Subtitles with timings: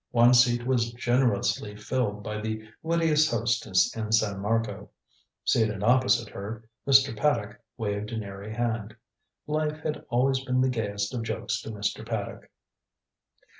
[0.09, 4.89] One seat was generously filled by the wittiest hostess in San Marco.
[5.45, 7.15] Seated opposite her, Mr.
[7.15, 8.95] Paddock waved an airy hand.
[9.45, 12.03] Life had always been the gayest of jokes to Mr.
[12.03, 12.49] Paddock.